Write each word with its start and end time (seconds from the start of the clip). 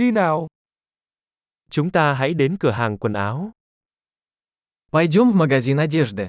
Đi 0.00 0.11
nào. 0.11 0.47
Chúng 1.69 1.91
ta 1.91 2.13
hãy 2.13 2.33
đến 2.33 2.57
cửa 2.59 2.71
hàng 2.71 2.97
quần 2.97 3.13
áo. 3.13 3.51
Пойдем 4.91 5.31
в 5.31 5.35
магазин 5.35 5.77
одежды. 5.79 6.27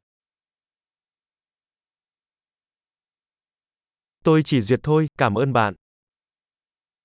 Tôi 4.25 4.43
chỉ 4.45 4.61
duyệt 4.61 4.81
thôi, 4.83 5.09
cảm 5.19 5.35
ơn 5.35 5.53
bạn. 5.53 5.75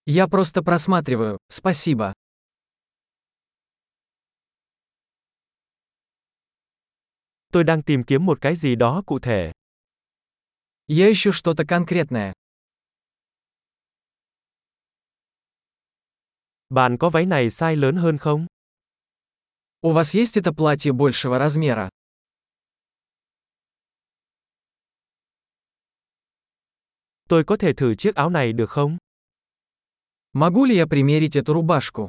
Я 0.06 0.28
просто 0.28 0.62
просматриваю, 0.64 1.38
спасибо. 1.50 2.14
Tôi 7.52 7.64
đang 7.64 7.84
tìm 7.84 8.04
kiếm 8.04 8.26
một 8.26 8.42
cái 8.42 8.56
gì 8.56 8.76
đó 8.76 9.04
cụ 9.06 9.20
thể. 9.20 9.52
Я 10.88 11.10
ищу 11.10 11.32
что-то 11.32 11.66
конкретное. 11.66 12.34
Bạn 16.69 16.97
có 16.99 17.11
váy 17.11 17.27
này 17.27 17.49
size 17.49 17.77
lớn 17.77 17.97
hơn 17.97 18.19
không? 18.19 18.47
У 19.81 19.93
вас 19.93 20.15
есть 20.15 20.37
это 20.37 20.53
платье 20.53 20.93
большего 20.93 21.39
размера? 21.39 21.89
Tôi 27.29 27.45
có 27.45 27.57
thể 27.57 27.73
thử 27.73 27.95
chiếc 27.95 28.15
áo 28.15 28.31
này 28.31 28.53
được 28.53 28.71
không? 28.71 28.99
Могу 30.33 30.65
ли 30.65 30.77
я 30.77 30.87
примерить 30.87 31.37
эту 31.37 31.55
рубашку? 31.55 32.09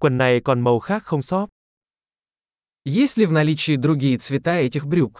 Quần 0.00 0.18
này 0.18 0.40
còn 0.44 0.60
màu 0.60 0.78
khác 0.78 1.02
không 1.04 1.22
shop? 1.22 1.48
Есть 2.84 3.18
ли 3.18 3.26
в 3.26 3.32
наличии 3.32 3.76
другие 3.76 4.18
цвета 4.18 4.60
этих 4.60 4.86
брюк? 4.86 5.18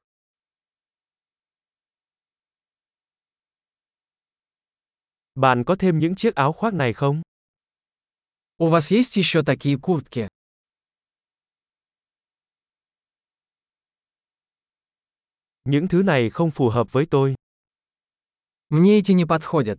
Bạn 5.39 5.65
có 5.65 5.77
thêm 5.79 5.99
những 5.99 6.15
chiếc 6.15 6.35
áo 6.35 6.53
khoác 6.53 6.75
này 6.75 6.93
không? 6.93 7.23
У 8.59 8.71
вас 8.71 8.93
есть 8.93 9.17
еще 9.17 9.43
такие 9.43 9.77
куртки? 9.83 10.29
Những 15.65 15.89
thứ 15.89 16.03
này 16.03 16.31
không 16.31 16.51
phù 16.51 16.69
hợp 16.69 16.93
với 16.93 17.07
tôi. 17.11 17.35
Мне 18.69 19.01
эти 19.01 19.15
не 19.15 19.25
подходят. 19.25 19.79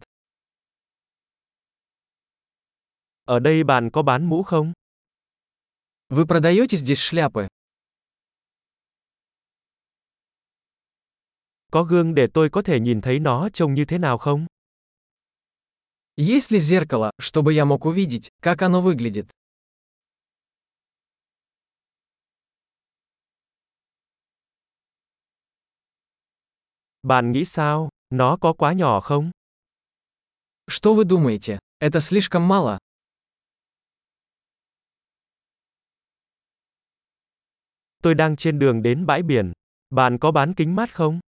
Ở 3.26 3.40
đây 3.40 3.64
bạn 3.64 3.90
có 3.94 4.02
bán 4.04 4.30
mũ 4.30 4.44
không? 4.44 4.74
Вы 6.10 6.26
продаете 6.26 6.78
здесь 6.78 7.00
шляпы? 7.00 7.48
Có 11.72 11.84
gương 11.84 12.16
để 12.16 12.28
tôi 12.34 12.50
có 12.50 12.62
thể 12.62 12.80
nhìn 12.80 13.02
thấy 13.02 13.20
nó 13.20 13.50
trông 13.54 13.74
như 13.74 13.86
thế 13.86 13.98
nào 13.98 14.18
không? 14.18 14.46
Есть 16.23 16.51
ли 16.51 16.59
зеркало, 16.59 17.13
чтобы 17.19 17.55
я 17.55 17.65
мог 17.65 17.87
увидеть, 17.87 18.31
как 18.43 18.61
оно 18.61 18.83
выглядит? 18.83 19.31
Bạn 27.03 27.33
nghĩ 27.33 27.45
sao? 27.45 27.89
Nó 28.11 28.37
có 28.37 28.53
quá 28.53 28.73
nhỏ 28.73 29.01
không? 29.01 29.31
Что 30.69 30.95
вы 30.95 31.05
думаете? 31.05 31.59
Это 31.79 32.01
слишком 32.01 32.43
мало? 32.43 32.79
Tôi 38.03 38.15
đang 38.15 38.37
trên 38.37 38.59
đường 38.59 38.83
đến 38.83 39.07
bãi 39.07 39.23
biển. 39.23 39.53
Bạn 39.91 40.19
có 40.19 40.33
bán 40.33 40.55
kính 40.55 40.77
mát 40.77 40.93
không? 40.95 41.21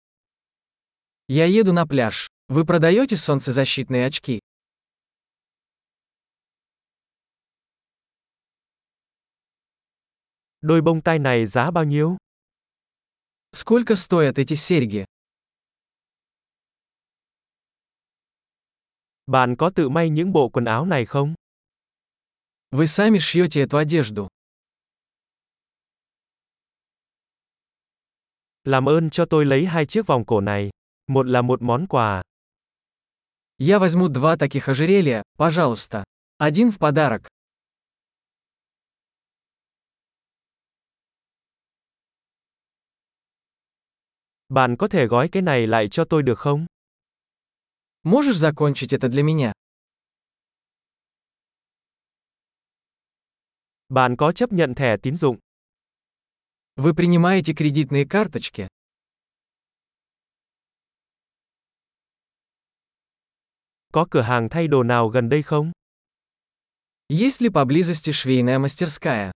Я 1.28 1.46
еду 1.46 1.72
на 1.72 1.86
пляж. 1.86 2.26
Вы 2.48 2.66
продаете 2.66 3.16
солнцезащитные 3.16 4.04
очки? 4.04 4.40
Đôi 10.61 10.81
bông 10.81 11.01
tai 11.01 11.19
này 11.19 11.45
giá 11.45 11.72
bao 11.72 11.84
nhiêu? 11.84 12.18
Сколько 13.53 13.95
стоят 13.95 14.38
эти 14.40 14.56
серьги? 14.56 15.06
Bạn 19.28 19.56
có 19.56 19.69
tự 19.75 19.90
may 19.90 20.09
những 20.09 20.31
bộ 20.34 20.50
quần 20.50 20.66
áo 20.66 20.85
này 20.85 21.06
không? 21.06 21.35
Вы 22.72 22.88
сами 22.88 23.18
шьете 23.19 23.62
эту 23.62 23.78
одежду. 23.78 24.28
Làm 28.63 28.90
ơn 28.90 29.09
cho 29.09 29.25
tôi 29.25 29.45
lấy 29.45 29.66
hai 29.66 29.85
chiếc 29.85 30.07
vòng 30.07 30.25
cổ 30.25 30.41
này. 30.41 30.69
Một 31.07 31.28
là 31.28 31.41
một 31.41 31.62
món 31.62 31.88
quà. 31.88 32.22
Я 33.57 33.79
возьму 33.79 34.07
два 34.07 34.35
таких 34.38 34.69
ожерелья, 34.69 35.23
пожалуйста. 35.38 36.03
Один 36.38 36.69
в 36.69 36.78
подарок. 36.78 37.28
Bạn 44.51 44.75
có 44.78 44.88
thể 44.88 45.07
gói 45.07 45.28
cái 45.28 45.41
này 45.41 45.68
lại 45.68 45.88
cho 45.88 46.06
tôi 46.06 46.23
được 46.23 46.40
không? 46.40 46.66
Можешь 48.03 48.38
закончить 48.38 48.94
это 48.94 49.07
для 49.09 49.23
меня? 49.23 49.51
Bạn 53.90 54.16
có 54.16 54.31
chấp 54.31 54.51
nhận 54.53 54.75
thẻ 54.75 54.97
tín 54.97 55.16
dụng? 55.16 55.38
Вы 56.75 56.94
принимаете 56.94 57.53
кредитные 57.53 58.06
карточки? 58.06 58.68
Có 63.94 64.06
cửa 64.12 64.22
hàng 64.22 64.50
thay 64.50 64.68
đồ 64.68 64.84
nào 64.84 65.09
gần 65.09 65.29
đây 65.29 65.44
không? 65.44 65.72
Есть 67.09 67.41
ли 67.41 67.50
поблизости 67.50 68.12
швейная 68.12 68.59
мастерская? 68.59 69.31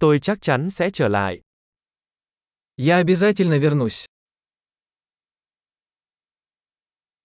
Tôi 0.00 0.18
chắc 0.18 0.38
chắn 0.42 0.70
sẽ 0.70 0.90
trở 0.90 1.08
lại. 1.08 1.40
Я 2.76 2.98
обязательно 2.98 3.58
вернусь. 3.58 4.06